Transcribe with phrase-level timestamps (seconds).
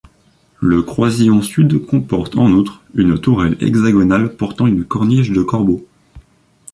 [0.61, 5.87] Le croisillon sud comporte en outre une tourelle hexagonale, portant une corniche de corbeaux.